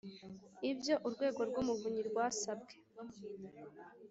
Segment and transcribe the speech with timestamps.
[0.71, 2.73] Ibyo Urwego rw’Umuvunyi rwasabwe